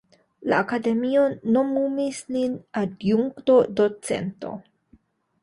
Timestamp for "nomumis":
1.57-2.23